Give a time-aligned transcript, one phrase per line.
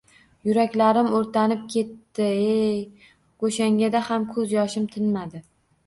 [0.47, 2.81] Yuraklarim oʼrtanib ketdi-ey!
[3.45, 5.49] Goʼshangada ham koʼz yoshim tinmadi.